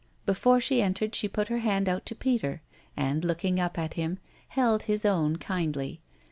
[0.25, 2.63] Before she entered she put her hand out to Peter
[2.97, 6.01] and, looking up at him, held his own kindly.